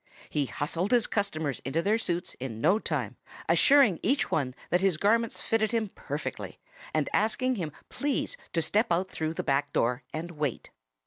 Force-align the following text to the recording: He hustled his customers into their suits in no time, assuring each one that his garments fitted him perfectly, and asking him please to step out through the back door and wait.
He 0.31 0.47
hustled 0.47 0.89
his 0.89 1.05
customers 1.05 1.61
into 1.63 1.83
their 1.83 1.99
suits 1.99 2.33
in 2.39 2.59
no 2.59 2.79
time, 2.79 3.17
assuring 3.47 3.99
each 4.01 4.31
one 4.31 4.55
that 4.71 4.81
his 4.81 4.97
garments 4.97 5.43
fitted 5.43 5.69
him 5.69 5.89
perfectly, 5.89 6.59
and 6.91 7.07
asking 7.13 7.57
him 7.57 7.71
please 7.87 8.35
to 8.53 8.63
step 8.63 8.91
out 8.91 9.11
through 9.11 9.35
the 9.35 9.43
back 9.43 9.71
door 9.71 10.01
and 10.11 10.31
wait. 10.31 10.71